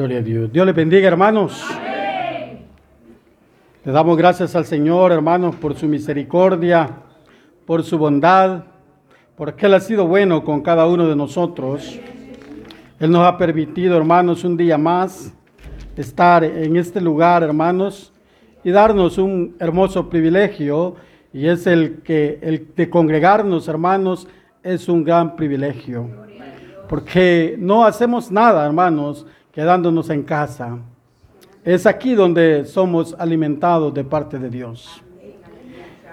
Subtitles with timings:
[0.00, 0.50] Gloria a Dios.
[0.50, 1.62] Dios le bendiga, hermanos.
[3.84, 6.88] Le damos gracias al Señor, hermanos, por su misericordia,
[7.66, 8.64] por su bondad,
[9.36, 12.00] porque Él ha sido bueno con cada uno de nosotros.
[12.98, 15.34] Él nos ha permitido, hermanos, un día más
[15.94, 18.10] estar en este lugar, hermanos,
[18.64, 20.96] y darnos un hermoso privilegio,
[21.30, 24.26] y es el que el de congregarnos, hermanos,
[24.62, 26.08] es un gran privilegio.
[26.88, 30.78] Porque no hacemos nada, hermanos, quedándonos en casa.
[31.64, 35.02] Es aquí donde somos alimentados de parte de Dios.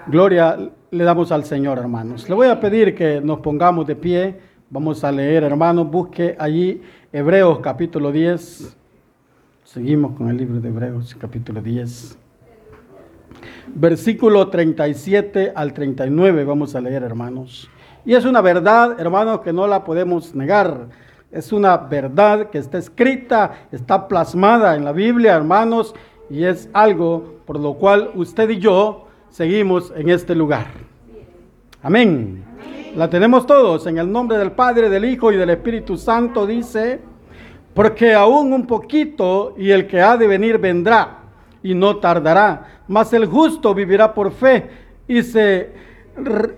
[0.06, 2.28] Gloria le damos al Señor, hermanos.
[2.28, 4.40] Le voy a pedir que nos pongamos de pie.
[4.70, 5.90] Vamos a leer, hermanos.
[5.90, 8.76] Busque allí Hebreos capítulo 10.
[9.64, 12.18] Seguimos con el libro de Hebreos capítulo 10.
[13.74, 17.70] Versículo 37 al 39 vamos a leer, hermanos.
[18.04, 20.88] Y es una verdad, hermanos, que no la podemos negar
[21.30, 25.94] es una verdad que está escrita, está plasmada en la Biblia, hermanos,
[26.30, 30.66] y es algo por lo cual usted y yo seguimos en este lugar.
[31.82, 32.44] Amén.
[32.96, 37.00] La tenemos todos en el nombre del Padre, del Hijo y del Espíritu Santo, dice,
[37.74, 41.18] porque aún un poquito y el que ha de venir vendrá
[41.62, 44.70] y no tardará, mas el justo vivirá por fe
[45.06, 45.72] y, se,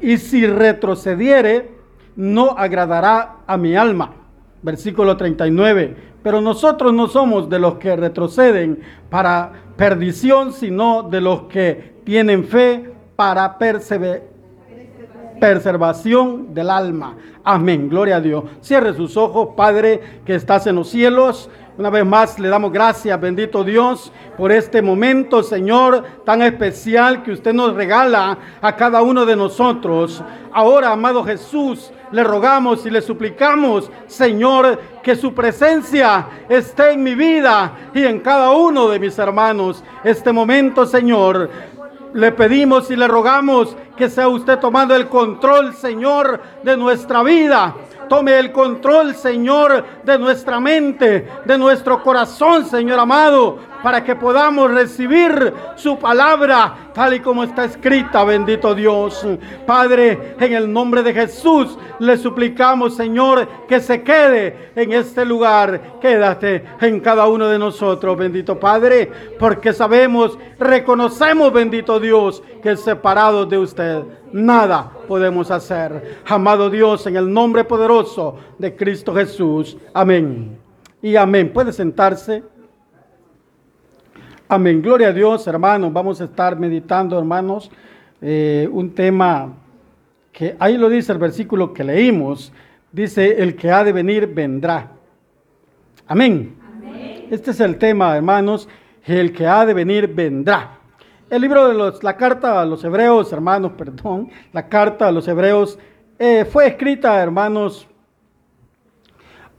[0.01, 1.71] y si retrocediere,
[2.15, 4.20] no agradará a mi alma
[4.63, 5.97] versículo 39.
[6.23, 12.45] Pero nosotros no somos de los que retroceden para perdición, sino de los que tienen
[12.45, 13.57] fe para
[15.41, 17.17] preservación del alma.
[17.43, 18.45] Amén, gloria a Dios.
[18.61, 21.49] Cierre sus ojos, Padre que estás en los cielos.
[21.81, 27.33] Una vez más le damos gracias, bendito Dios, por este momento, Señor, tan especial que
[27.33, 30.23] usted nos regala a cada uno de nosotros.
[30.53, 37.15] Ahora, amado Jesús, le rogamos y le suplicamos, Señor, que su presencia esté en mi
[37.15, 39.83] vida y en cada uno de mis hermanos.
[40.05, 41.49] Este momento, Señor,
[42.13, 47.75] le pedimos y le rogamos que sea usted tomando el control, Señor, de nuestra vida.
[48.11, 54.71] Tome el control, Señor, de nuestra mente, de nuestro corazón, Señor amado, para que podamos
[54.71, 59.27] recibir su palabra tal y como está escrita, bendito Dios.
[59.67, 65.99] Padre, en el nombre de Jesús, le suplicamos, Señor, que se quede en este lugar.
[66.01, 73.49] Quédate en cada uno de nosotros, bendito Padre, porque sabemos, reconocemos, bendito Dios, que separados
[73.49, 74.03] de usted
[74.33, 76.21] nada podemos hacer.
[76.27, 79.77] Amado Dios, en el nombre poderoso de Cristo Jesús.
[79.95, 80.59] Amén.
[81.03, 81.53] Y amén.
[81.53, 82.43] Puede sentarse.
[84.53, 84.83] Amén.
[84.83, 85.93] Gloria a Dios, hermanos.
[85.93, 87.71] Vamos a estar meditando, hermanos,
[88.21, 89.55] eh, un tema
[90.33, 92.53] que ahí lo dice el versículo que leímos.
[92.91, 94.91] Dice, el que ha de venir vendrá.
[96.09, 96.57] Amén.
[96.67, 97.29] Amén.
[97.31, 98.69] Este es el tema, hermanos.
[99.05, 100.81] El que ha de venir vendrá.
[101.31, 105.29] El libro de los, la carta a los hebreos, hermanos, perdón, la carta a los
[105.29, 105.79] hebreos
[106.19, 107.87] eh, fue escrita, hermanos,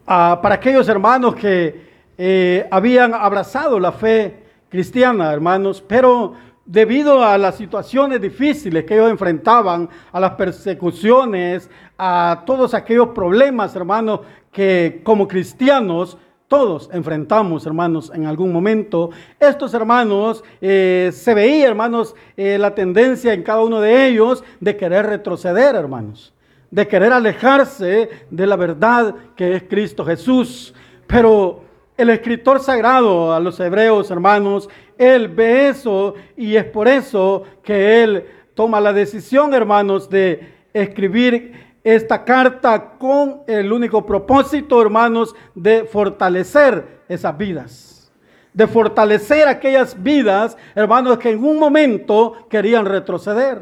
[0.04, 1.82] para aquellos hermanos que
[2.18, 4.41] eh, habían abrazado la fe
[4.72, 6.34] cristiana, hermanos, pero
[6.66, 13.76] debido a las situaciones difíciles que ellos enfrentaban, a las persecuciones, a todos aquellos problemas,
[13.76, 16.18] hermanos, que como cristianos
[16.48, 19.10] todos enfrentamos, hermanos, en algún momento.
[19.40, 24.78] Estos hermanos, eh, se veía, hermanos, eh, la tendencia en cada uno de ellos de
[24.78, 26.34] querer retroceder, hermanos,
[26.70, 30.74] de querer alejarse de la verdad que es Cristo Jesús.
[31.08, 31.71] Pero
[32.02, 34.68] el escritor sagrado a los hebreos, hermanos,
[34.98, 38.26] él ve eso y es por eso que él
[38.56, 41.54] toma la decisión, hermanos, de escribir
[41.84, 48.12] esta carta con el único propósito, hermanos, de fortalecer esas vidas.
[48.52, 53.62] De fortalecer aquellas vidas, hermanos, que en un momento querían retroceder.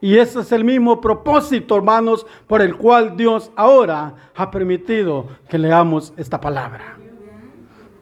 [0.00, 5.58] Y ese es el mismo propósito, hermanos, por el cual Dios ahora ha permitido que
[5.58, 6.99] leamos esta palabra.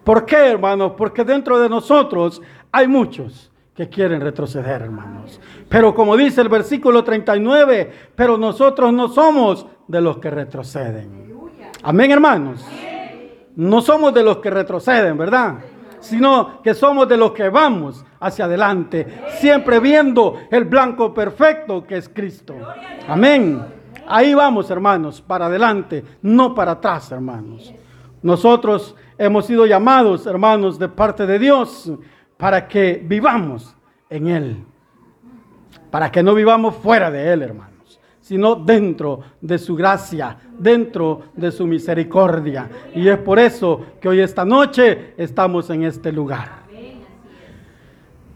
[0.08, 0.93] ¿Por qué, hermanos?
[0.96, 2.40] Porque dentro de nosotros
[2.72, 5.38] hay muchos que quieren retroceder, hermanos.
[5.69, 11.31] Pero como dice el versículo 39, pero nosotros no somos de los que retroceden.
[11.82, 12.64] Amén, hermanos.
[13.55, 15.56] No somos de los que retroceden, ¿verdad?
[16.00, 19.06] Sino que somos de los que vamos hacia adelante,
[19.40, 22.54] siempre viendo el blanco perfecto que es Cristo.
[23.06, 23.62] Amén.
[24.06, 27.75] Ahí vamos, hermanos, para adelante, no para atrás, hermanos.
[28.22, 31.93] Nosotros hemos sido llamados, hermanos, de parte de Dios
[32.37, 33.76] para que vivamos
[34.09, 34.56] en Él.
[35.91, 41.50] Para que no vivamos fuera de Él, hermanos, sino dentro de su gracia, dentro de
[41.50, 42.70] su misericordia.
[42.94, 46.59] Y es por eso que hoy esta noche estamos en este lugar.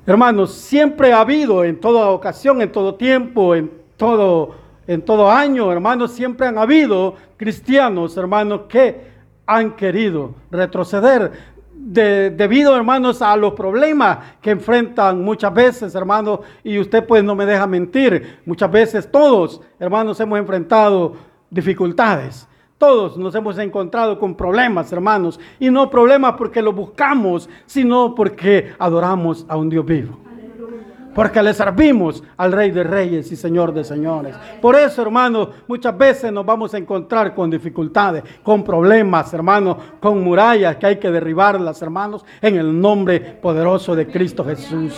[0.05, 4.57] Hermanos, siempre ha habido en toda ocasión, en todo tiempo, en todo,
[4.89, 9.12] en todo año, hermanos, siempre han habido cristianos, hermanos, que
[9.47, 11.33] han querido retroceder
[11.75, 17.45] debido, hermanos, a los problemas que enfrentan muchas veces, hermanos, y usted pues no me
[17.45, 21.15] deja mentir, muchas veces todos, hermanos, hemos enfrentado
[21.51, 22.47] dificultades.
[22.79, 28.73] Todos nos hemos encontrado con problemas, hermanos, y no problemas porque los buscamos, sino porque
[28.79, 30.19] adoramos a un Dios vivo
[31.15, 34.35] porque le servimos al Rey de Reyes y Señor de Señores.
[34.61, 40.23] Por eso, hermanos, muchas veces nos vamos a encontrar con dificultades, con problemas, hermanos, con
[40.23, 44.95] murallas que hay que derribarlas, hermanos, en el nombre poderoso de Cristo Jesús.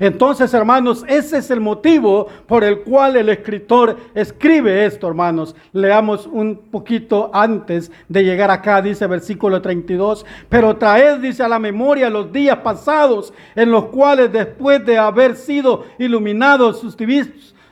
[0.00, 5.56] Entonces, hermanos, ese es el motivo por el cual el escritor escribe esto, hermanos.
[5.72, 10.24] Leamos un poquito antes de llegar acá, dice versículo 32.
[10.48, 15.34] Pero traed, dice a la memoria, los días pasados en los cuales después de haber
[15.34, 16.84] sido iluminados,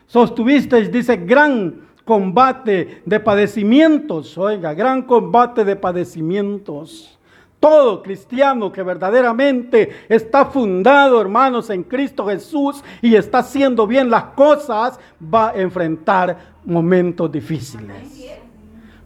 [0.07, 4.39] sostuvisteis, dice, gran combate de padecimientos.
[4.39, 7.16] Oiga, gran combate de padecimientos.
[7.61, 14.25] Todo cristiano que verdaderamente está fundado, hermanos, en Cristo Jesús y está haciendo bien las
[14.25, 17.97] cosas, va a enfrentar momentos difíciles.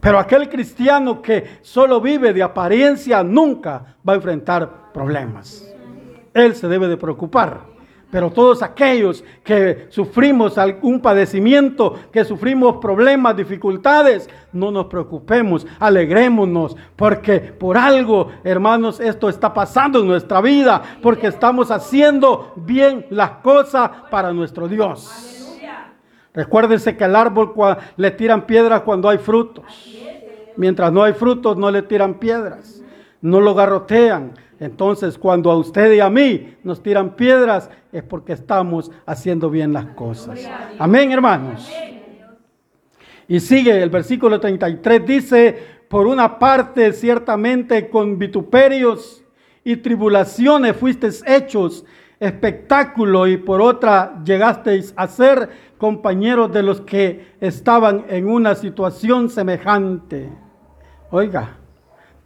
[0.01, 5.67] Pero aquel cristiano que solo vive de apariencia nunca va a enfrentar problemas.
[6.33, 7.70] Él se debe de preocupar
[8.11, 16.77] pero todos aquellos que sufrimos algún padecimiento, que sufrimos problemas, dificultades, no nos preocupemos, alegrémonos,
[16.97, 23.31] porque por algo, hermanos, esto está pasando en nuestra vida, porque estamos haciendo bien las
[23.43, 25.39] cosas para nuestro Dios.
[26.33, 27.53] Recuérdense que al árbol
[27.97, 29.65] le tiran piedras cuando hay frutos.
[30.57, 32.83] Mientras no hay frutos, no le tiran piedras,
[33.21, 38.35] no lo garrotean entonces, cuando a usted y a mí nos tiran piedras, es porque
[38.35, 40.39] estamos haciendo bien las cosas.
[40.79, 41.69] Amén, hermanos.
[43.27, 45.59] Y sigue el versículo 33, dice,
[45.89, 49.25] por una parte, ciertamente con vituperios
[49.65, 51.85] y tribulaciones fuisteis hechos
[52.21, 55.49] espectáculo y por otra llegasteis a ser
[55.79, 60.31] compañeros de los que estaban en una situación semejante.
[61.11, 61.57] Oiga,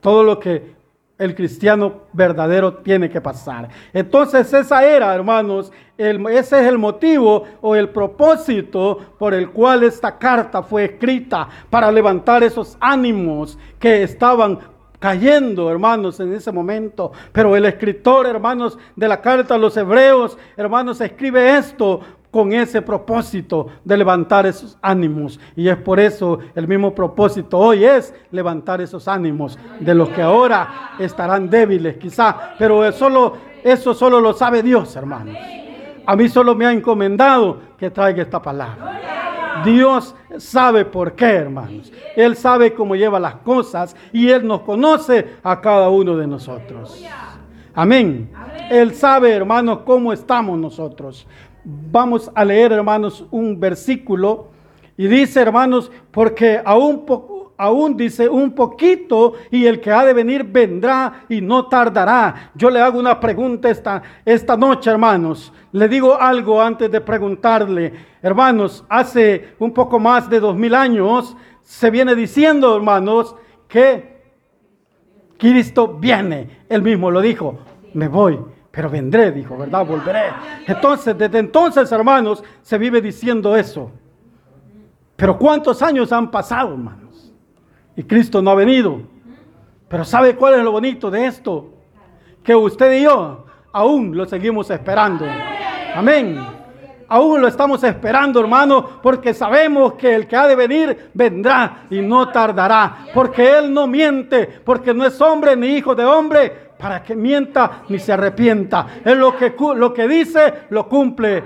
[0.01, 0.74] todo lo que
[1.19, 3.69] el cristiano verdadero tiene que pasar.
[3.93, 10.19] Entonces esa era, hermanos, ese es el motivo o el propósito por el cual esta
[10.19, 14.59] carta fue escrita, para levantar esos ánimos que estaban
[14.99, 17.13] cayendo, hermanos, en ese momento.
[17.31, 22.01] Pero el escritor, hermanos, de la carta a los hebreos, hermanos, escribe esto
[22.35, 25.39] con ese propósito de levantar esos ánimos.
[25.55, 30.21] Y es por eso el mismo propósito hoy es levantar esos ánimos de los que
[30.21, 35.37] ahora estarán débiles quizá, pero solo, eso solo lo sabe Dios, hermanos.
[36.05, 39.63] A mí solo me ha encomendado que traiga esta palabra.
[39.65, 41.93] Dios sabe por qué, hermanos.
[42.17, 47.01] Él sabe cómo lleva las cosas y Él nos conoce a cada uno de nosotros.
[47.77, 48.29] Amén.
[48.71, 51.29] Él sabe, hermanos, cómo estamos nosotros.
[51.65, 54.49] Vamos a leer, hermanos, un versículo
[54.97, 61.25] y dice, hermanos, porque aún, dice un poquito y el que ha de venir vendrá
[61.29, 62.53] y no tardará.
[62.55, 65.53] Yo le hago una pregunta esta, esta noche, hermanos.
[65.73, 67.93] Le digo algo antes de preguntarle.
[68.23, 73.35] Hermanos, hace un poco más de dos mil años se viene diciendo, hermanos,
[73.67, 74.23] que
[75.39, 76.65] Cristo viene.
[76.69, 77.59] Él mismo lo dijo,
[77.95, 78.39] me voy
[78.75, 79.87] pero vendré, dijo, ¿verdad?
[79.87, 80.33] Volveré.
[80.67, 83.91] Entonces, desde entonces, hermanos, se vive diciendo eso.
[85.15, 87.33] Pero ¿cuántos años han pasado, hermanos?
[87.95, 89.01] Y Cristo no ha venido.
[89.89, 91.73] Pero ¿sabe cuál es lo bonito de esto?
[92.43, 95.25] Que usted y yo aún lo seguimos esperando.
[95.95, 96.45] Amén.
[97.07, 102.01] Aún lo estamos esperando, hermano, porque sabemos que el que ha de venir vendrá y
[102.01, 103.07] no tardará.
[103.15, 107.85] Porque Él no miente, porque no es hombre ni hijo de hombre para que mienta
[107.89, 108.87] ni se arrepienta.
[109.07, 111.43] Él lo que, lo que dice, lo cumple.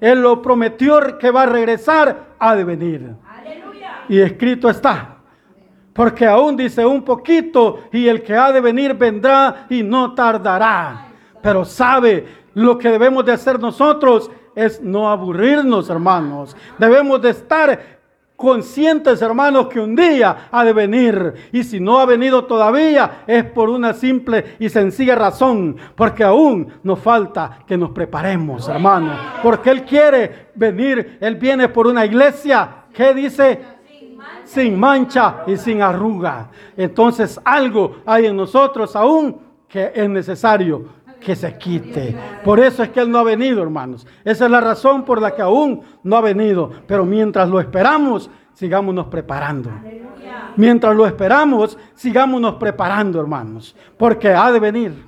[0.00, 3.14] Él lo prometió que va a regresar, ha de venir.
[4.08, 5.18] Y escrito está.
[5.92, 11.06] Porque aún dice un poquito y el que ha de venir vendrá y no tardará.
[11.40, 16.56] Pero sabe lo que debemos de hacer nosotros es no aburrirnos, hermanos.
[16.76, 18.00] Debemos de estar
[18.42, 21.34] conscientes, hermanos, que un día ha de venir.
[21.52, 26.66] Y si no ha venido todavía, es por una simple y sencilla razón, porque aún
[26.82, 29.16] nos falta que nos preparemos, hermanos.
[29.44, 33.60] Porque Él quiere venir, Él viene por una iglesia ¿qué dice?
[34.44, 36.50] Sin mancha y sin arruga.
[36.76, 42.16] Entonces algo hay en nosotros aún que es necesario que se quite.
[42.44, 44.06] Por eso es que Él no ha venido, hermanos.
[44.24, 46.70] Esa es la razón por la que aún no ha venido.
[46.86, 49.70] Pero mientras lo esperamos, sigámonos preparando.
[50.56, 53.74] Mientras lo esperamos, sigámonos preparando, hermanos.
[53.96, 55.04] Porque ha de venir.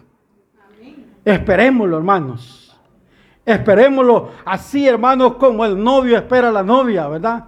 [1.25, 2.77] Esperémoslo, hermanos.
[3.45, 7.45] Esperémoslo así, hermanos, como el novio espera a la novia, ¿verdad?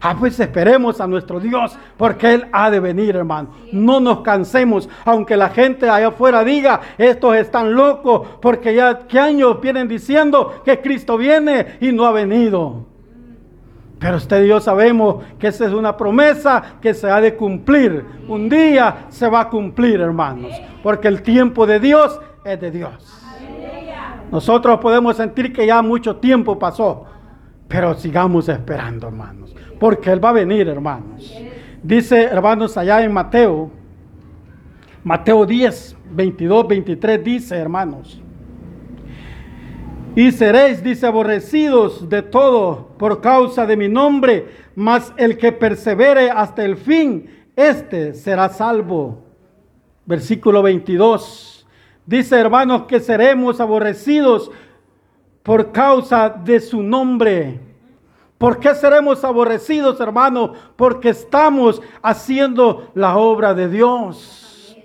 [0.00, 3.50] Ah, pues esperemos a nuestro Dios, porque Él ha de venir, hermano.
[3.72, 9.18] No nos cansemos, aunque la gente allá afuera diga, estos están locos, porque ya qué
[9.18, 12.86] años vienen diciendo que Cristo viene y no ha venido.
[13.98, 18.04] Pero usted y yo sabemos que esa es una promesa que se ha de cumplir.
[18.28, 23.22] Un día se va a cumplir, hermanos, porque el tiempo de Dios es de Dios.
[24.30, 27.06] Nosotros podemos sentir que ya mucho tiempo pasó,
[27.68, 31.32] pero sigamos esperando, hermanos, porque Él va a venir, hermanos.
[31.82, 33.70] Dice, hermanos, allá en Mateo,
[35.04, 38.20] Mateo 10, 22, 23, dice, hermanos,
[40.16, 46.30] y seréis, dice, aborrecidos de todo por causa de mi nombre, mas el que persevere
[46.30, 49.22] hasta el fin, este será salvo.
[50.06, 51.66] Versículo 22.
[52.06, 54.50] Dice, hermanos, que seremos aborrecidos
[55.42, 57.60] por causa de su nombre.
[58.38, 60.50] ¿Por qué seremos aborrecidos, hermanos?
[60.76, 64.76] Porque estamos haciendo la obra de Dios.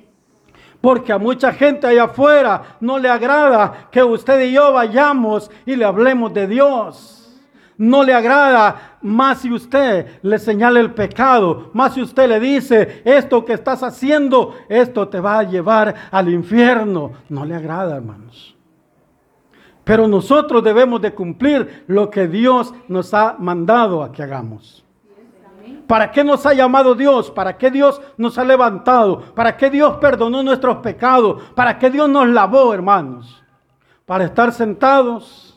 [0.79, 5.75] Porque a mucha gente allá afuera no le agrada que usted y yo vayamos y
[5.75, 7.21] le hablemos de Dios
[7.81, 13.01] no le agrada, más si usted le señala el pecado, más si usted le dice,
[13.03, 17.13] esto que estás haciendo, esto te va a llevar al infierno.
[17.27, 18.55] No le agrada, hermanos.
[19.83, 24.83] Pero nosotros debemos de cumplir lo que Dios nos ha mandado a que hagamos.
[25.87, 27.31] ¿Para qué nos ha llamado Dios?
[27.31, 29.21] ¿Para qué Dios nos ha levantado?
[29.35, 31.41] ¿Para qué Dios perdonó nuestros pecados?
[31.55, 33.43] ¿Para qué Dios nos lavó, hermanos?
[34.05, 35.51] Para estar sentados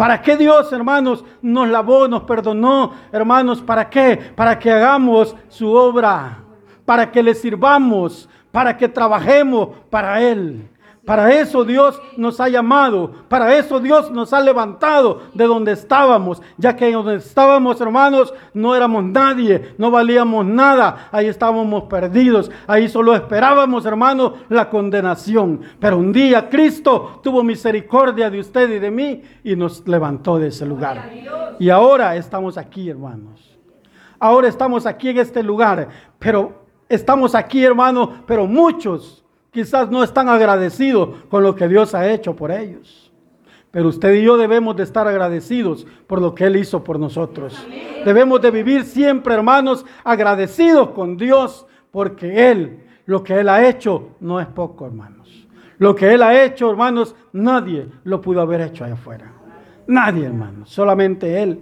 [0.00, 3.60] ¿Para qué Dios, hermanos, nos lavó, nos perdonó, hermanos?
[3.60, 4.32] ¿Para qué?
[4.34, 6.38] Para que hagamos su obra,
[6.86, 10.70] para que le sirvamos, para que trabajemos para Él.
[11.04, 16.42] Para eso Dios nos ha llamado, para eso Dios nos ha levantado de donde estábamos,
[16.58, 22.88] ya que donde estábamos, hermanos, no éramos nadie, no valíamos nada, ahí estábamos perdidos, ahí
[22.88, 25.62] solo esperábamos, hermanos, la condenación.
[25.80, 30.48] Pero un día Cristo tuvo misericordia de usted y de mí y nos levantó de
[30.48, 31.10] ese lugar.
[31.58, 33.58] Y ahora estamos aquí, hermanos.
[34.18, 35.88] Ahora estamos aquí en este lugar,
[36.18, 39.19] pero estamos aquí, hermanos, pero muchos
[39.50, 43.10] Quizás no están agradecidos con lo que Dios ha hecho por ellos.
[43.70, 47.56] Pero usted y yo debemos de estar agradecidos por lo que Él hizo por nosotros.
[48.04, 54.10] Debemos de vivir siempre, hermanos, agradecidos con Dios, porque Él, lo que Él ha hecho,
[54.20, 55.46] no es poco, hermanos.
[55.78, 59.32] Lo que Él ha hecho, hermanos, nadie lo pudo haber hecho allá afuera.
[59.86, 61.60] Nadie, hermanos, solamente Él.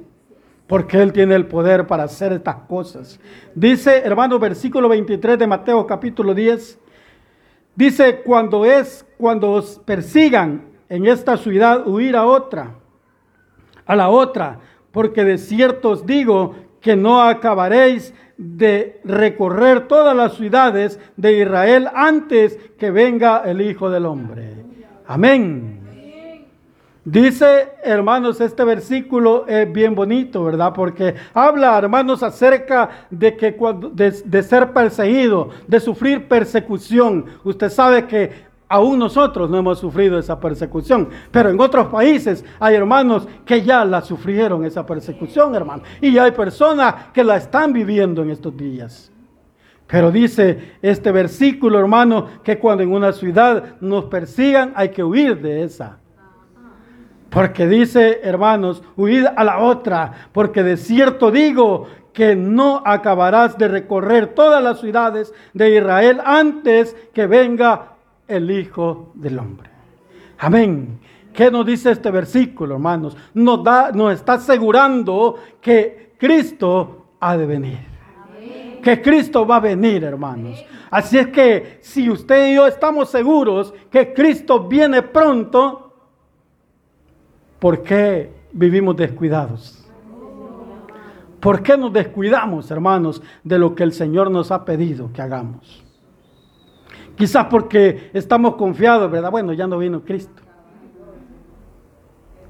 [0.66, 3.21] Porque Él tiene el poder para hacer estas cosas.
[3.54, 6.78] Dice, hermano, versículo 23 de Mateo capítulo 10.
[7.78, 12.75] Dice, cuando es, cuando os persigan en esta ciudad, huir a otra,
[13.87, 14.58] a la otra,
[14.90, 21.88] porque de cierto os digo que no acabaréis de recorrer todas las ciudades de Israel
[21.94, 24.56] antes que venga el Hijo del Hombre.
[25.06, 25.77] Amén.
[27.11, 30.75] Dice, hermanos, este versículo es bien bonito, ¿verdad?
[30.75, 37.25] Porque habla, hermanos, acerca de que cuando, de, ser perseguido, de sufrir persecución.
[37.45, 38.31] Usted sabe que
[38.69, 43.87] aún nosotros no hemos sufrido esa persecución, pero en otros países hay hermanos que ya
[43.87, 49.11] la sufrieron esa persecución, hermano, y hay personas que la están viviendo en estos días.
[49.87, 55.41] Pero dice este versículo, hermano, que cuando en una ciudad nos persigan hay que huir
[55.41, 56.00] de esa.
[57.30, 63.68] Porque dice, hermanos, huid a la otra, porque de cierto digo que no acabarás de
[63.68, 67.92] recorrer todas las ciudades de Israel antes que venga
[68.26, 69.70] el Hijo del Hombre.
[70.38, 71.00] Amén.
[71.32, 73.16] ¿Qué nos dice este versículo, hermanos?
[73.35, 77.78] Nos, da, nos está asegurando que Cristo ha de venir.
[78.82, 80.64] Que Cristo va a venir, hermanos.
[80.90, 85.88] Así es que si usted y yo estamos seguros que Cristo viene pronto,
[87.59, 89.85] ¿Por qué vivimos descuidados?
[91.41, 95.85] ¿Por qué nos descuidamos, hermanos, de lo que el Señor nos ha pedido que hagamos?
[97.17, 99.31] Quizás porque estamos confiados, ¿verdad?
[99.31, 100.43] Bueno, ya no vino Cristo.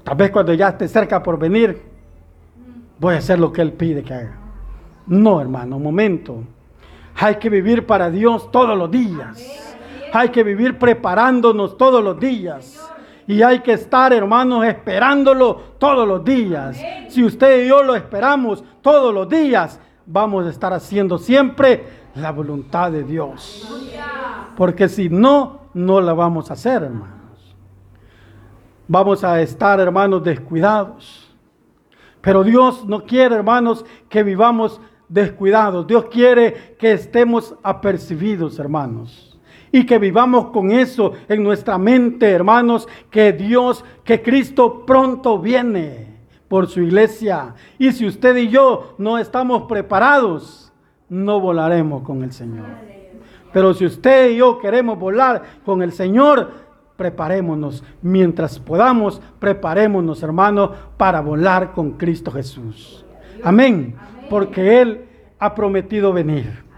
[0.03, 1.81] Tal vez cuando ya esté cerca por venir,
[2.99, 4.37] voy a hacer lo que Él pide que haga.
[5.05, 6.43] No, hermano, momento.
[7.15, 9.75] Hay que vivir para Dios todos los días.
[10.13, 12.79] Hay que vivir preparándonos todos los días.
[13.29, 16.81] Y hay que estar, hermanos, esperándolo todos los días.
[17.09, 22.31] Si usted y yo lo esperamos todos los días, vamos a estar haciendo siempre la
[22.31, 23.71] voluntad de Dios.
[24.57, 27.55] Porque si no, no la vamos a hacer, hermanos.
[28.87, 31.31] Vamos a estar, hermanos, descuidados.
[32.21, 35.85] Pero Dios no quiere, hermanos, que vivamos descuidados.
[35.85, 39.28] Dios quiere que estemos apercibidos, hermanos
[39.71, 46.07] y que vivamos con eso en nuestra mente, hermanos, que Dios, que Cristo pronto viene
[46.47, 47.53] por su iglesia.
[47.77, 50.73] Y si usted y yo no estamos preparados,
[51.07, 52.65] no volaremos con el Señor.
[53.51, 56.51] Pero si usted y yo queremos volar con el Señor,
[56.95, 57.83] preparémonos.
[58.01, 63.05] Mientras podamos, preparémonos, hermanos, para volar con Cristo Jesús.
[63.43, 63.95] Amén.
[64.29, 65.05] Porque Él
[65.39, 66.68] ha prometido venir.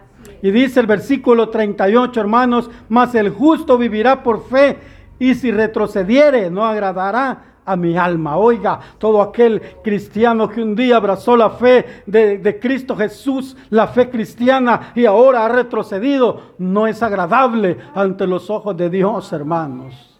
[0.41, 4.77] Y dice el versículo 38, hermanos, mas el justo vivirá por fe
[5.19, 8.37] y si retrocediere no agradará a mi alma.
[8.37, 13.87] Oiga, todo aquel cristiano que un día abrazó la fe de, de, Cristo Jesús, la
[13.87, 20.10] fe cristiana, y ahora ha retrocedido, no es agradable ante los ojos de Dios, hermanos.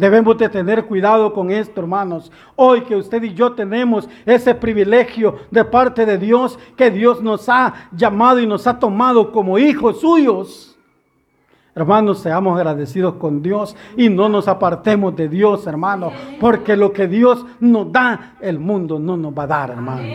[0.00, 2.32] Debemos de tener cuidado con esto, hermanos.
[2.56, 7.50] Hoy que usted y yo tenemos ese privilegio de parte de Dios, que Dios nos
[7.50, 10.78] ha llamado y nos ha tomado como hijos suyos.
[11.74, 17.06] Hermanos, seamos agradecidos con Dios y no nos apartemos de Dios, hermanos, porque lo que
[17.06, 20.06] Dios nos da, el mundo no nos va a dar, hermanos.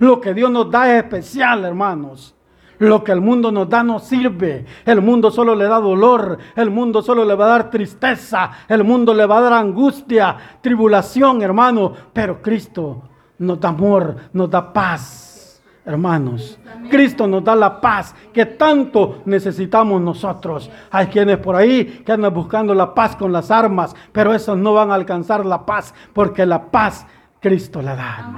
[0.00, 2.34] Lo que Dios nos da es especial, hermanos.
[2.82, 4.64] Lo que el mundo nos da no sirve.
[4.84, 6.36] El mundo solo le da dolor.
[6.56, 8.50] El mundo solo le va a dar tristeza.
[8.66, 11.92] El mundo le va a dar angustia, tribulación, hermano.
[12.12, 13.02] Pero Cristo
[13.38, 16.58] nos da amor, nos da paz, hermanos.
[16.90, 20.68] Cristo nos da la paz que tanto necesitamos nosotros.
[20.90, 24.74] Hay quienes por ahí que andan buscando la paz con las armas, pero esos no
[24.74, 27.06] van a alcanzar la paz porque la paz
[27.38, 28.32] Cristo la da.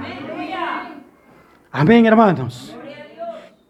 [1.71, 2.75] Amén, hermanos.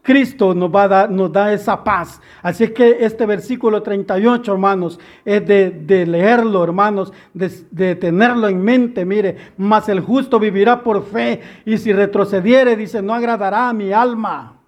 [0.06, 2.22] Cristo nos, va a dar, nos da esa paz.
[2.44, 9.04] Así que este versículo 38, hermanos, es de, leerlo, hermanos, de, tenerlo en mente.
[9.04, 13.91] Mire, mas el justo vivirá por fe y si retrocediere, dice, no agradará a mi
[13.91, 14.60] alma.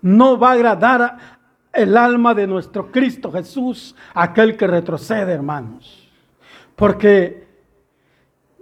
[0.00, 1.18] No va a agradar
[1.72, 6.08] el alma de nuestro Cristo Jesús, aquel que retrocede, hermanos.
[6.76, 7.48] Porque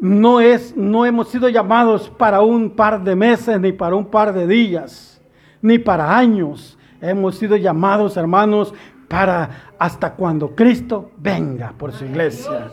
[0.00, 4.32] no es, no hemos sido llamados para un par de meses ni para un par
[4.32, 5.17] de días
[5.62, 6.78] ni para años.
[7.00, 8.74] Hemos sido llamados, hermanos,
[9.08, 12.70] para hasta cuando Cristo venga por su iglesia.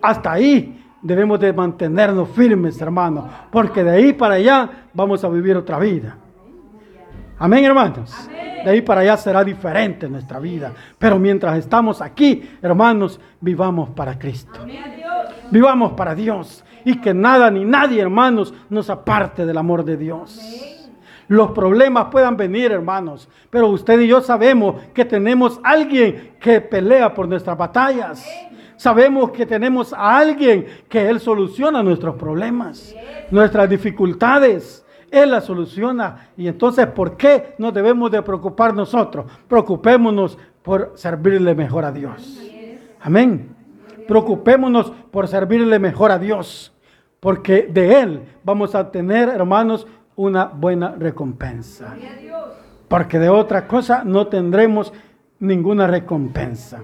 [0.00, 5.56] Hasta ahí debemos de mantenernos firmes, hermanos, porque de ahí para allá vamos a vivir
[5.56, 6.16] otra vida.
[7.38, 8.28] Amén, hermanos.
[8.64, 10.72] De ahí para allá será diferente nuestra vida.
[10.98, 14.60] Pero mientras estamos aquí, hermanos, vivamos para Cristo.
[15.50, 16.64] Vivamos para Dios.
[16.84, 20.73] Y que nada ni nadie, hermanos, nos aparte del amor de Dios
[21.28, 23.28] los problemas puedan venir, hermanos.
[23.50, 28.26] Pero usted y yo sabemos que tenemos alguien que pelea por nuestras batallas.
[28.76, 32.94] Sabemos que tenemos a alguien que Él soluciona nuestros problemas,
[33.30, 34.84] nuestras dificultades.
[35.10, 36.28] Él las soluciona.
[36.36, 39.26] Y entonces, ¿por qué no debemos de preocupar nosotros?
[39.46, 42.40] Preocupémonos por servirle mejor a Dios.
[43.00, 43.54] Amén.
[44.08, 46.72] Preocupémonos por servirle mejor a Dios.
[47.20, 51.96] Porque de Él vamos a tener, hermanos, una buena recompensa.
[52.88, 54.92] Porque de otra cosa no tendremos
[55.38, 56.82] ninguna recompensa.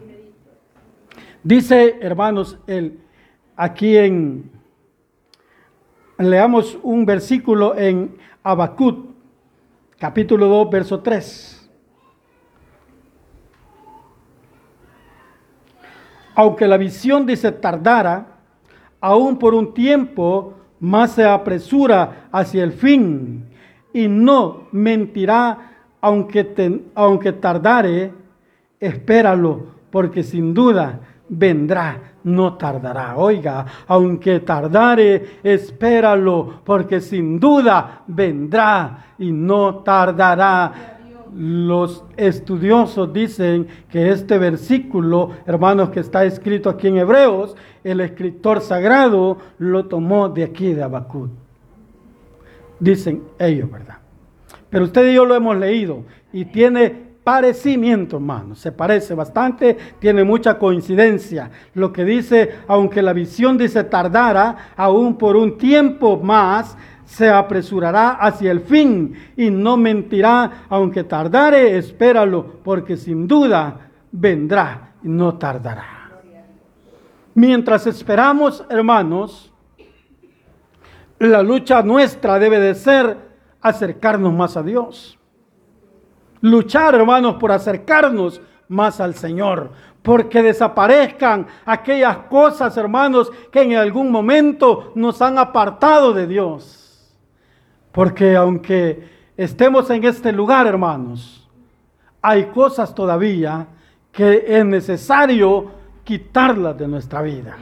[1.43, 3.01] Dice, hermanos, el,
[3.57, 4.51] aquí en,
[6.19, 9.15] leamos un versículo en Abacut,
[9.99, 11.71] capítulo 2, verso 3.
[16.35, 18.39] Aunque la visión dice tardara,
[19.01, 23.47] aún por un tiempo, más se apresura hacia el fin
[23.93, 28.13] y no mentirá aunque, aunque tardare,
[28.79, 33.17] espéralo, porque sin duda vendrá, no tardará.
[33.17, 41.00] Oiga, aunque tardare, espéralo, porque sin duda vendrá y no tardará.
[41.35, 48.61] Los estudiosos dicen que este versículo, hermanos, que está escrito aquí en Hebreos, el escritor
[48.61, 51.31] sagrado lo tomó de aquí de Abacut.
[52.79, 53.99] Dicen ellos, ¿verdad?
[54.71, 58.59] Pero usted y yo lo hemos leído y tiene parecimiento, hermanos.
[58.59, 61.51] Se parece bastante, tiene mucha coincidencia.
[61.75, 66.77] Lo que dice, aunque la visión dice tardara, aún por un tiempo más,
[67.11, 74.93] se apresurará hacia el fin y no mentirá, aunque tardare, espéralo, porque sin duda vendrá
[75.03, 76.13] y no tardará.
[77.35, 79.53] Mientras esperamos, hermanos,
[81.19, 83.17] la lucha nuestra debe de ser
[83.61, 85.19] acercarnos más a Dios.
[86.43, 94.13] Luchar, hermanos, por acercarnos más al Señor, porque desaparezcan aquellas cosas, hermanos, que en algún
[94.13, 96.81] momento nos han apartado de Dios.
[97.93, 101.49] Porque aunque estemos en este lugar, hermanos,
[102.23, 103.67] hay cosas todavía
[104.13, 105.71] que es necesario
[106.05, 107.57] quitarlas de nuestra vida.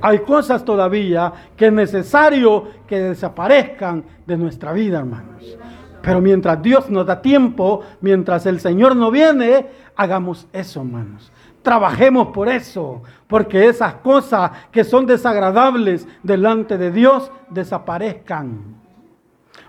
[0.00, 5.56] Hay cosas todavía que es necesario que desaparezcan de nuestra vida, hermanos.
[6.02, 11.32] Pero mientras Dios nos da tiempo, mientras el Señor no viene, hagamos eso, hermanos.
[11.62, 18.75] Trabajemos por eso, porque esas cosas que son desagradables delante de Dios desaparezcan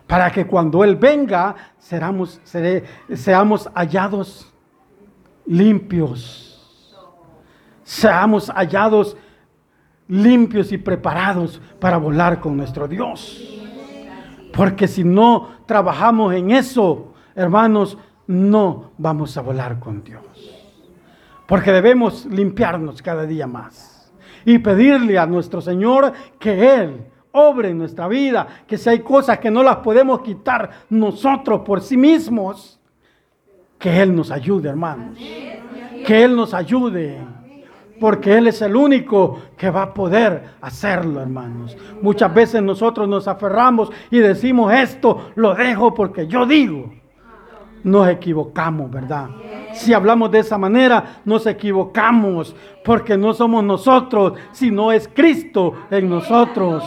[0.07, 2.39] para que cuando Él venga seamos
[3.75, 4.51] hallados
[5.45, 6.95] limpios,
[7.83, 9.17] seamos hallados
[10.07, 13.43] limpios y preparados para volar con nuestro Dios.
[14.53, 20.23] Porque si no trabajamos en eso, hermanos, no vamos a volar con Dios.
[21.45, 24.11] Porque debemos limpiarnos cada día más
[24.45, 29.39] y pedirle a nuestro Señor que Él obre en nuestra vida, que si hay cosas
[29.39, 32.79] que no las podemos quitar nosotros por sí mismos,
[33.77, 35.17] que Él nos ayude, hermanos.
[36.05, 37.17] Que Él nos ayude.
[37.99, 41.75] Porque Él es el único que va a poder hacerlo, hermanos.
[42.01, 46.91] Muchas veces nosotros nos aferramos y decimos esto, lo dejo porque yo digo.
[47.87, 49.29] Nos equivocamos, ¿verdad?
[49.71, 56.09] Si hablamos de esa manera, nos equivocamos porque no somos nosotros, sino es Cristo en
[56.09, 56.83] nosotros.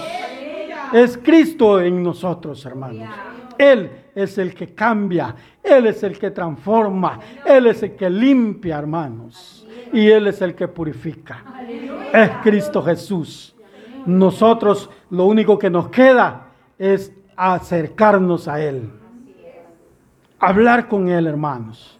[0.92, 3.08] Es Cristo en nosotros, hermanos.
[3.56, 8.78] Él es el que cambia, Él es el que transforma, Él es el que limpia,
[8.78, 9.66] hermanos.
[9.94, 11.42] Y Él es el que purifica.
[12.12, 13.56] Es Cristo Jesús.
[14.04, 18.99] Nosotros lo único que nos queda es acercarnos a Él.
[20.40, 21.98] Hablar con Él, hermanos.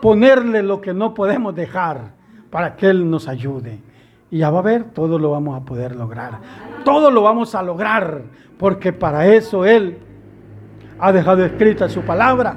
[0.00, 2.12] Ponerle lo que no podemos dejar
[2.50, 3.80] para que Él nos ayude.
[4.30, 6.38] Y ya va a ver, todo lo vamos a poder lograr.
[6.84, 8.22] Todo lo vamos a lograr,
[8.58, 9.98] porque para eso Él
[10.98, 12.56] ha dejado escrita su palabra,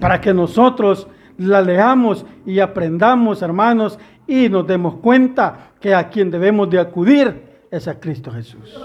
[0.00, 1.06] para que nosotros
[1.38, 7.42] la leamos y aprendamos, hermanos, y nos demos cuenta que a quien debemos de acudir
[7.70, 8.76] es a Cristo Jesús.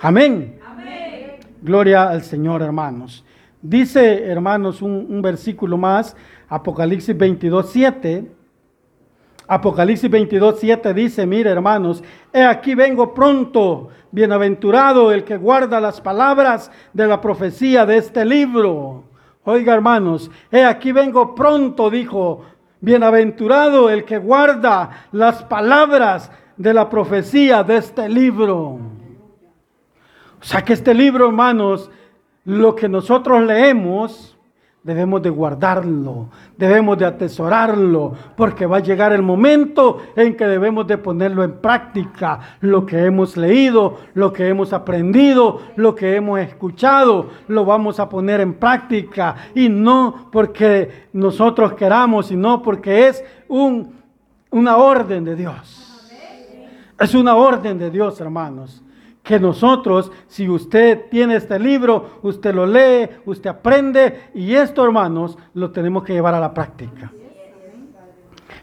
[0.00, 0.60] Amén.
[1.60, 3.24] Gloria al Señor, hermanos.
[3.66, 6.14] Dice, hermanos, un, versículo más,
[6.50, 8.30] Apocalipsis 22, 7.
[9.48, 16.02] Apocalipsis 22, 7 dice, mire hermanos, he aquí vengo pronto, bienaventurado el que guarda las
[16.02, 19.04] palabras de la profecía de este libro.
[19.44, 22.42] Oiga hermanos, he aquí vengo pronto, dijo,
[22.82, 28.78] bienaventurado el que guarda las palabras de la profecía de este libro.
[30.38, 31.90] O sea que este libro, hermanos,
[32.44, 34.34] lo que nosotros leemos,
[34.84, 36.28] Debemos de guardarlo,
[36.58, 41.52] debemos de atesorarlo, porque va a llegar el momento en que debemos de ponerlo en
[41.52, 42.58] práctica.
[42.60, 48.10] Lo que hemos leído, lo que hemos aprendido, lo que hemos escuchado, lo vamos a
[48.10, 49.34] poner en práctica.
[49.54, 54.02] Y no porque nosotros queramos, sino porque es un,
[54.50, 56.12] una orden de Dios.
[57.00, 58.83] Es una orden de Dios, hermanos
[59.24, 65.38] que nosotros, si usted tiene este libro, usted lo lee, usted aprende y esto, hermanos,
[65.54, 67.10] lo tenemos que llevar a la práctica.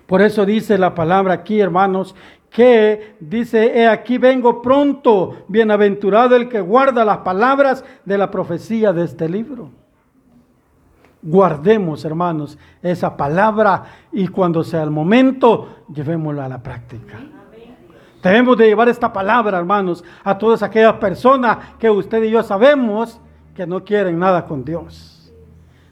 [0.05, 2.15] Por eso dice la palabra aquí, hermanos,
[2.51, 8.93] que dice, he aquí vengo pronto, bienaventurado el que guarda las palabras de la profecía
[8.93, 9.71] de este libro.
[11.23, 17.40] Guardemos, hermanos, esa palabra y cuando sea el momento, llevémosla a la práctica.
[18.21, 23.19] Debemos de llevar esta palabra, hermanos, a todas aquellas personas que usted y yo sabemos
[23.55, 25.33] que no quieren nada con Dios.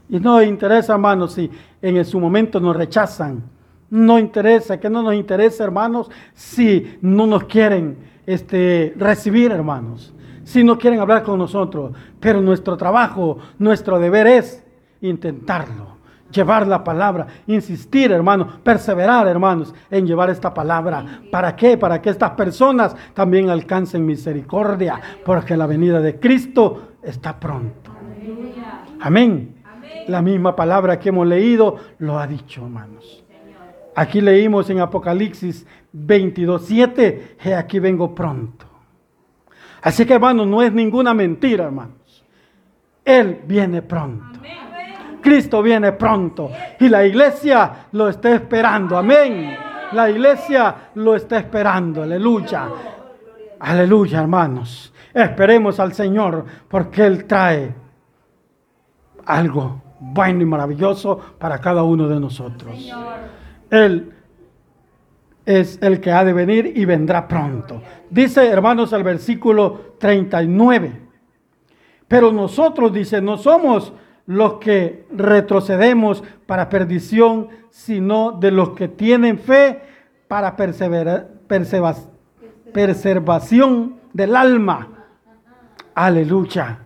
[0.08, 1.50] Y no interesa, hermanos, si
[1.82, 3.44] en su momento nos rechazan.
[3.90, 10.14] No interesa, que no nos interesa, hermanos, si no nos quieren este, recibir, hermanos.
[10.44, 11.94] Si no quieren hablar con nosotros.
[12.20, 14.64] Pero nuestro trabajo, nuestro deber es
[15.02, 15.99] intentarlo
[16.32, 21.22] llevar la palabra, insistir, hermanos, perseverar, hermanos, en llevar esta palabra.
[21.32, 21.78] ¿Para qué?
[21.78, 27.92] Para que estas personas también alcancen misericordia, porque la venida de Cristo está pronto.
[29.00, 29.56] Amén.
[30.08, 33.24] La misma palabra que hemos leído lo ha dicho, hermanos.
[33.96, 38.66] Aquí leímos en Apocalipsis 22, 7, aquí vengo pronto.
[39.82, 42.26] Así que hermanos, no es ninguna mentira, hermanos.
[43.04, 44.40] Él viene pronto.
[45.22, 48.98] Cristo viene pronto y la iglesia lo está esperando.
[48.98, 49.56] Amén.
[49.92, 52.04] La iglesia lo está esperando.
[52.04, 52.70] Aleluya.
[53.60, 54.94] Aleluya, hermanos.
[55.14, 57.74] Esperemos al Señor porque Él trae
[59.26, 62.90] algo bueno y maravilloso para cada uno de nosotros.
[63.70, 64.14] Él
[65.46, 67.82] es el que ha de venir y vendrá pronto.
[68.10, 71.02] Dice, hermanos, el versículo 39.
[72.08, 73.94] Pero nosotros, dice, no somos
[74.30, 79.82] los que retrocedemos para perdición, sino de los que tienen fe
[80.28, 81.30] para perseverar,
[82.72, 84.88] preservación del alma.
[85.96, 86.78] Aleluya.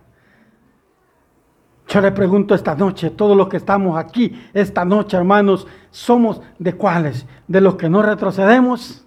[1.86, 6.72] Yo le pregunto esta noche, todos los que estamos aquí, esta noche, hermanos, ¿somos de
[6.72, 7.26] cuáles?
[7.46, 9.06] ¿De los que no retrocedemos?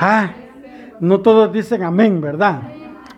[0.00, 0.32] Ah,
[0.98, 2.62] no todos dicen amén, ¿verdad?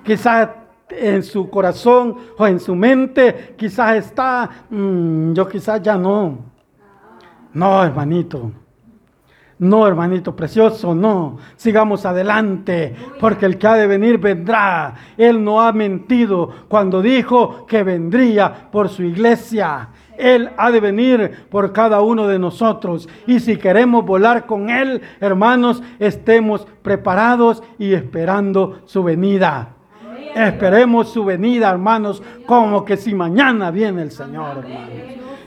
[0.05, 0.60] Quizás
[1.01, 6.39] en su corazón o en su mente, quizás está, mm, yo quizás ya no.
[7.55, 8.53] No, hermanito.
[9.59, 11.37] No, hermanito precioso, no.
[11.57, 14.95] Sigamos adelante, porque el que ha de venir vendrá.
[15.19, 19.91] Él no ha mentido cuando dijo que vendría por su iglesia.
[20.17, 23.09] Él ha de venir por cada uno de nosotros.
[23.27, 29.75] Y si queremos volar con Él, hermanos, estemos preparados y esperando su venida.
[30.35, 34.65] Esperemos su venida, hermanos, como que si mañana viene el Señor,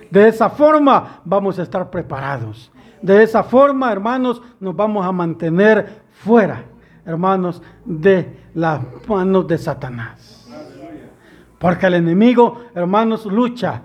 [0.10, 2.72] De esa forma vamos a estar preparados.
[3.02, 6.64] De esa forma, hermanos, nos vamos a mantener fuera,
[7.06, 10.50] hermanos, de las manos de Satanás.
[11.60, 13.82] Porque el enemigo, hermanos, lucha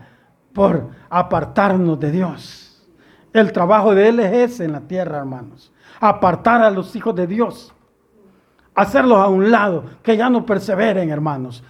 [0.53, 2.87] por apartarnos de Dios.
[3.33, 5.73] El trabajo de él es ese en la tierra, hermanos.
[6.01, 7.73] Apartar a los hijos de Dios.
[8.79, 11.65] Hacerlos a un lado, que ya no perseveren, hermanos.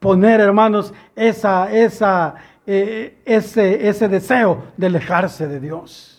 [0.00, 2.34] Poner, hermanos, esa, esa,
[2.66, 6.18] eh, ese, ese deseo de alejarse de Dios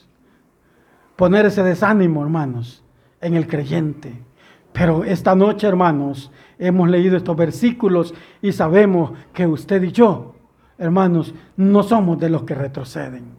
[1.19, 2.81] poner ese desánimo, hermanos,
[3.19, 4.23] en el creyente.
[4.71, 10.35] Pero esta noche, hermanos, hemos leído estos versículos y sabemos que usted y yo,
[10.77, 13.33] hermanos, no somos de los que retroceden.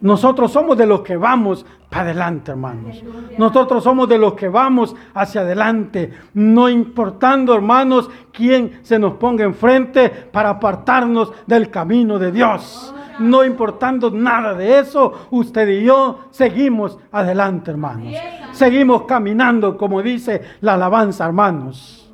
[0.00, 3.02] Nosotros somos de los que vamos adelante, hermanos.
[3.38, 9.44] Nosotros somos de los que vamos hacia adelante, no importando, hermanos, quién se nos ponga
[9.44, 16.26] enfrente para apartarnos del camino de Dios no importando nada de eso, usted y yo
[16.30, 18.14] seguimos adelante, hermanos.
[18.52, 22.12] Seguimos caminando, como dice la alabanza, hermanos.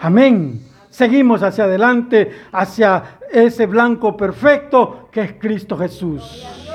[0.00, 0.64] Amén.
[0.90, 6.67] Seguimos hacia adelante, hacia ese blanco perfecto que es Cristo Jesús.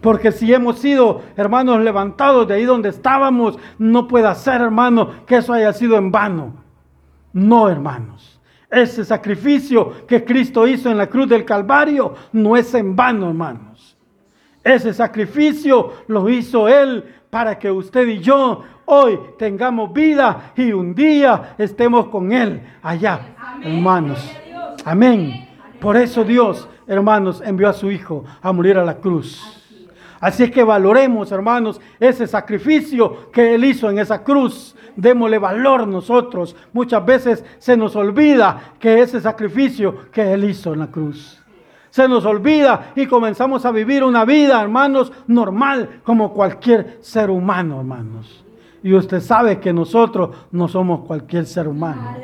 [0.00, 5.36] Porque si hemos sido, hermanos, levantados de ahí donde estábamos, no puede ser, hermano, que
[5.36, 6.54] eso haya sido en vano.
[7.32, 8.40] No, hermanos.
[8.70, 13.96] Ese sacrificio que Cristo hizo en la cruz del Calvario no es en vano, hermanos.
[14.62, 20.94] Ese sacrificio lo hizo Él para que usted y yo hoy tengamos vida y un
[20.94, 24.30] día estemos con Él allá, hermanos.
[24.84, 25.48] Amén.
[25.80, 29.57] Por eso Dios, hermanos, envió a su Hijo a morir a la cruz.
[30.20, 35.86] Así es que valoremos, hermanos, ese sacrificio que Él hizo en esa cruz démosle valor
[35.86, 36.56] nosotros.
[36.72, 41.40] Muchas veces se nos olvida que ese sacrificio que Él hizo en la cruz.
[41.90, 47.78] Se nos olvida y comenzamos a vivir una vida, hermanos, normal como cualquier ser humano,
[47.78, 48.44] hermanos.
[48.82, 52.16] Y usted sabe que nosotros no somos cualquier ser humano.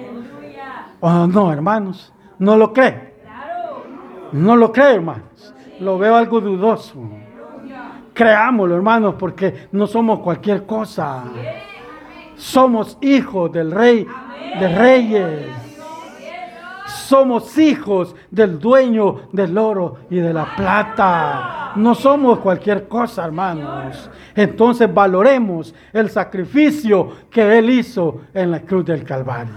[1.00, 2.12] ¿O no, hermanos?
[2.38, 3.14] ¿No lo cree?
[4.32, 5.54] No lo cree, hermanos.
[5.78, 7.08] Lo veo algo dudoso.
[8.14, 11.24] Creámoslo, hermanos, porque no somos cualquier cosa.
[12.36, 14.06] Somos hijos del rey
[14.58, 15.48] de reyes.
[16.86, 21.72] Somos hijos del dueño del oro y de la plata.
[21.76, 24.08] No somos cualquier cosa, hermanos.
[24.34, 29.54] Entonces valoremos el sacrificio que Él hizo en la cruz del Calvario.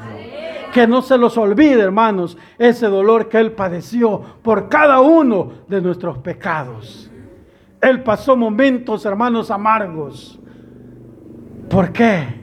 [0.74, 5.82] Que no se los olvide, hermanos, ese dolor que Él padeció por cada uno de
[5.82, 7.07] nuestros pecados.
[7.89, 10.39] Él pasó momentos, hermanos, amargos.
[11.69, 12.38] ¿Por qué?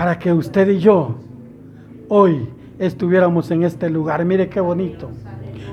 [0.00, 1.16] para que usted y yo
[2.08, 4.24] hoy estuviéramos en este lugar.
[4.24, 5.10] Mire qué bonito.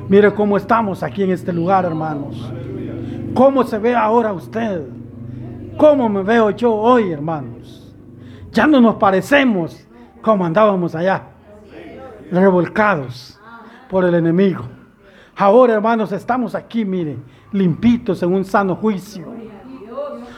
[0.10, 2.52] Mire cómo estamos aquí en este lugar, hermanos.
[3.34, 4.82] ¿Cómo se ve ahora usted?
[5.78, 7.96] ¿Cómo me veo yo hoy, hermanos?
[8.52, 9.88] Ya no nos parecemos
[10.22, 11.24] como andábamos allá,
[12.30, 13.40] revolcados
[13.90, 14.66] por el enemigo.
[15.38, 17.16] Ahora, hermanos, estamos aquí, mire,
[17.52, 19.28] limpitos en un sano juicio,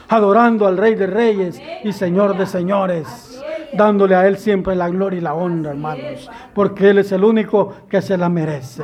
[0.08, 3.30] adorando al Rey de Reyes y Señor de Señores
[3.72, 7.74] dándole a Él siempre la gloria y la honra, hermanos, porque Él es el único
[7.88, 8.82] que se la merece.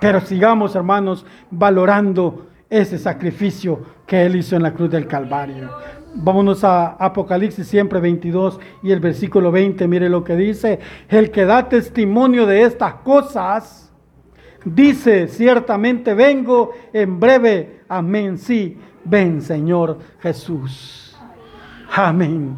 [0.00, 5.70] Pero sigamos, hermanos, valorando ese sacrificio que Él hizo en la cruz del Calvario.
[6.14, 11.44] Vámonos a Apocalipsis siempre 22 y el versículo 20, mire lo que dice, el que
[11.44, 13.85] da testimonio de estas cosas,
[14.66, 21.16] dice, ciertamente vengo en breve, amén, sí, ven Señor Jesús.
[21.94, 22.56] Amén.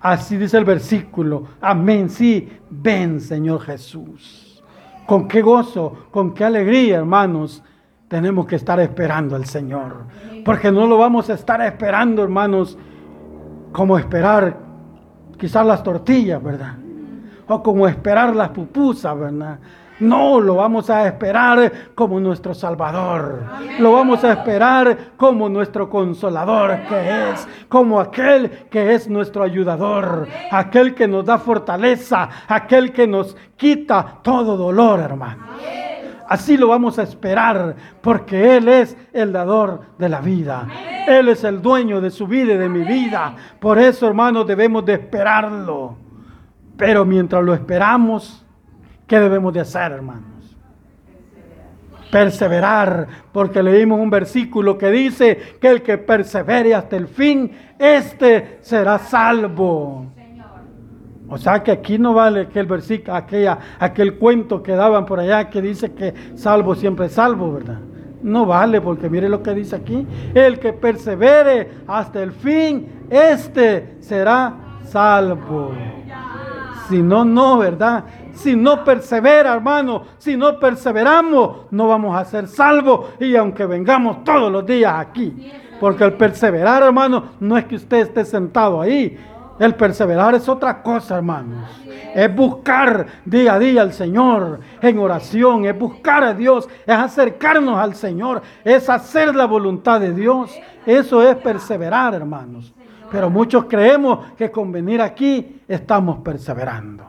[0.00, 4.62] Así dice el versículo, amén, sí, ven Señor Jesús.
[5.06, 7.62] Con qué gozo, con qué alegría, hermanos,
[8.06, 10.04] tenemos que estar esperando al Señor.
[10.44, 12.78] Porque no lo vamos a estar esperando, hermanos,
[13.72, 14.56] como esperar
[15.36, 16.76] quizás las tortillas, ¿verdad?
[17.48, 19.58] O como esperar las pupusas, ¿verdad?
[20.00, 23.44] No, lo vamos a esperar como nuestro Salvador.
[23.78, 30.28] Lo vamos a esperar como nuestro consolador que es, como aquel que es nuestro ayudador,
[30.50, 35.46] aquel que nos da fortaleza, aquel que nos quita todo dolor, hermano.
[36.28, 40.68] Así lo vamos a esperar porque Él es el dador de la vida.
[41.06, 43.34] Él es el dueño de su vida y de mi vida.
[43.58, 45.96] Por eso, hermanos, debemos de esperarlo.
[46.76, 48.44] Pero mientras lo esperamos,
[49.08, 50.56] ¿qué debemos de hacer, hermanos?
[52.12, 58.58] Perseverar, porque leímos un versículo que dice que el que persevere hasta el fin, este
[58.60, 60.06] será salvo.
[61.30, 65.50] O sea que aquí no vale aquel versículo, aquella, aquel cuento que daban por allá
[65.50, 67.80] que dice que salvo siempre salvo, ¿verdad?
[68.22, 70.06] No vale porque mire lo que dice aquí.
[70.34, 75.72] El que persevere hasta el fin, este será salvo.
[76.88, 78.04] Si no, no, ¿verdad?
[78.38, 83.10] Si no persevera, hermano, si no perseveramos, no vamos a ser salvos.
[83.18, 87.98] Y aunque vengamos todos los días aquí, porque el perseverar, hermano, no es que usted
[87.98, 89.18] esté sentado ahí.
[89.58, 91.68] El perseverar es otra cosa, hermanos.
[92.14, 97.76] Es buscar día a día al Señor en oración, es buscar a Dios, es acercarnos
[97.76, 100.56] al Señor, es hacer la voluntad de Dios.
[100.86, 102.72] Eso es perseverar, hermanos.
[103.10, 107.07] Pero muchos creemos que con venir aquí estamos perseverando.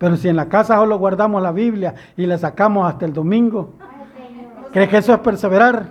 [0.00, 3.74] Pero si en la casa solo guardamos la Biblia y la sacamos hasta el domingo,
[4.72, 5.90] ¿cree que eso es perseverar?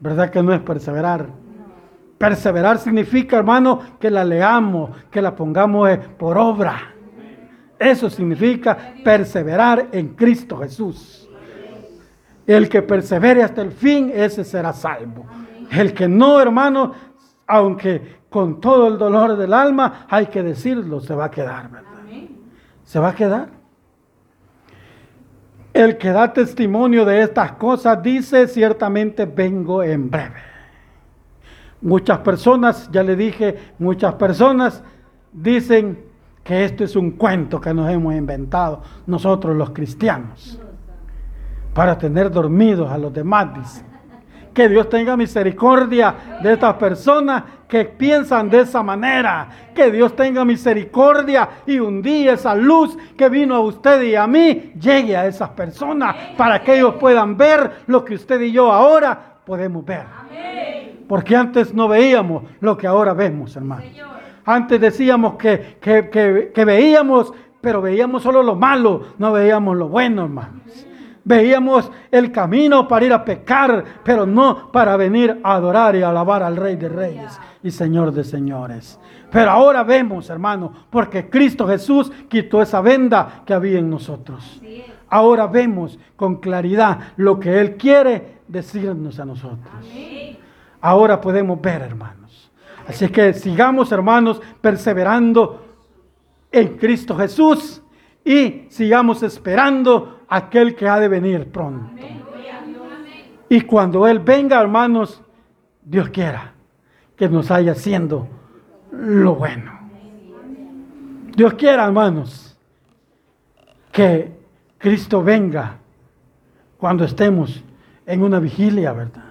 [0.00, 1.28] ¿Verdad que no es perseverar?
[2.16, 6.94] Perseverar significa, hermano, que la leamos, que la pongamos eh, por obra.
[7.78, 11.28] Eso significa perseverar en Cristo Jesús.
[12.46, 15.26] El que persevere hasta el fin, ese será salvo.
[15.70, 16.94] El que no, hermano,
[17.46, 21.93] aunque con todo el dolor del alma, hay que decirlo, se va a quedar, ¿verdad?
[22.84, 23.48] Se va a quedar.
[25.72, 30.40] El que da testimonio de estas cosas dice, ciertamente vengo en breve.
[31.80, 34.82] Muchas personas, ya le dije, muchas personas
[35.32, 36.04] dicen
[36.44, 40.60] que esto es un cuento que nos hemos inventado nosotros los cristianos
[41.74, 43.84] para tener dormidos a los demás.
[44.54, 49.48] Que Dios tenga misericordia de estas personas que piensan de esa manera.
[49.74, 54.26] Que Dios tenga misericordia y un día esa luz que vino a usted y a
[54.26, 58.72] mí llegue a esas personas para que ellos puedan ver lo que usted y yo
[58.72, 60.04] ahora podemos ver.
[61.08, 63.82] Porque antes no veíamos lo que ahora vemos, hermano.
[64.44, 70.86] Antes decíamos que, que, veíamos, pero veíamos solo lo malo, no veíamos lo bueno, hermanos.
[71.24, 76.42] Veíamos el camino para ir a pecar, pero no para venir a adorar y alabar
[76.42, 79.00] al Rey de Reyes y Señor de Señores.
[79.30, 84.60] Pero ahora vemos, hermano, porque Cristo Jesús quitó esa venda que había en nosotros.
[85.08, 89.84] Ahora vemos con claridad lo que Él quiere decirnos a nosotros
[90.84, 92.50] ahora podemos ver, hermanos.
[92.86, 95.64] Así que sigamos, hermanos, perseverando
[96.52, 97.82] en Cristo Jesús
[98.22, 101.90] y sigamos esperando aquel que ha de venir pronto.
[103.48, 105.22] Y cuando Él venga, hermanos,
[105.82, 106.52] Dios quiera
[107.16, 108.26] que nos haya haciendo
[108.90, 109.72] lo bueno.
[111.36, 112.56] Dios quiera, hermanos,
[113.92, 114.32] que
[114.78, 115.76] Cristo venga
[116.78, 117.62] cuando estemos
[118.06, 119.24] en una vigilia, ¿verdad?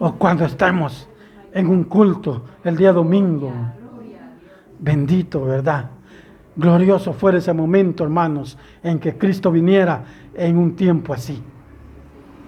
[0.00, 1.08] o cuando estamos
[1.52, 3.52] en un culto el día domingo.
[4.78, 5.90] Bendito, ¿verdad?
[6.58, 10.02] Glorioso fuera ese momento, hermanos, en que Cristo viniera
[10.34, 11.40] en un tiempo así.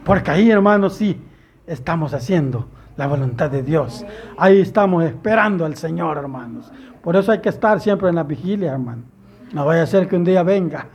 [0.05, 1.23] Porque ahí, hermanos, sí,
[1.65, 4.05] estamos haciendo la voluntad de Dios.
[4.37, 6.73] Ahí estamos esperando al Señor, hermanos.
[7.01, 9.05] Por eso hay que estar siempre en la vigilia, hermano.
[9.53, 10.89] No vaya a ser que un día venga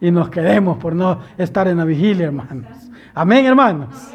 [0.00, 2.90] y nos quedemos por no estar en la vigilia, hermanos.
[3.14, 4.10] Amén, hermanos.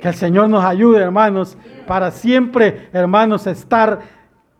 [0.00, 4.00] Que el Señor nos ayude, hermanos, para siempre, hermanos, estar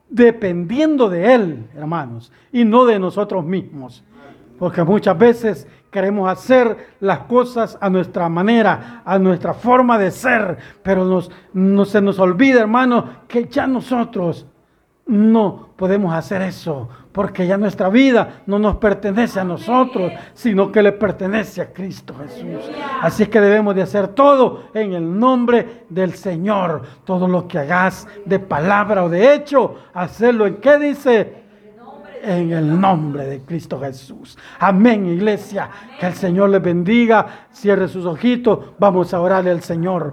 [0.09, 4.04] dependiendo de Él, hermanos, y no de nosotros mismos.
[4.59, 10.59] Porque muchas veces queremos hacer las cosas a nuestra manera, a nuestra forma de ser,
[10.82, 14.46] pero no se nos olvida, hermanos, que ya nosotros
[15.07, 20.82] no podemos hacer eso, porque ya nuestra vida no nos pertenece a nosotros, sino que
[20.82, 22.70] le pertenece a Cristo Jesús.
[23.00, 26.82] Así que debemos de hacer todo en el nombre del Señor.
[27.06, 31.46] Todo lo que hagas de palabra o de hecho, hacerlo en qué dice
[32.22, 34.36] en el nombre de Cristo Jesús.
[34.58, 35.70] Amén, iglesia.
[35.98, 37.46] Que el Señor les bendiga.
[37.50, 38.74] Cierre sus ojitos.
[38.78, 40.12] Vamos a orarle al Señor.